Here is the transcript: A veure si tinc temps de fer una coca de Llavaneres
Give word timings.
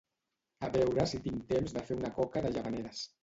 A 0.67 0.69
veure 0.75 1.05
si 1.11 1.19
tinc 1.27 1.43
temps 1.53 1.77
de 1.77 1.85
fer 1.91 1.99
una 1.99 2.11
coca 2.17 2.43
de 2.47 2.53
Llavaneres 2.57 3.05